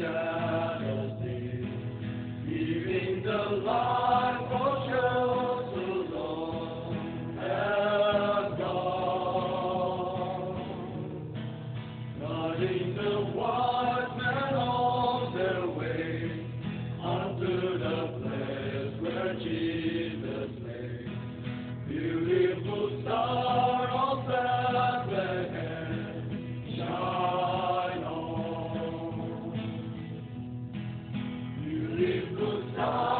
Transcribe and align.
shine. 0.00 0.39
Beautiful 32.80 33.19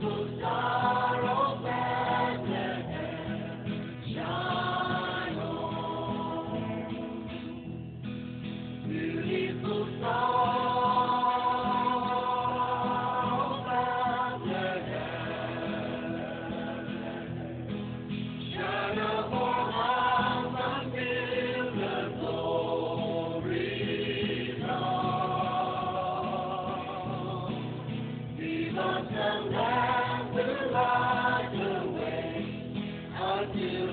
people 0.00 0.28
die. 0.40 0.67
do. 33.54 33.87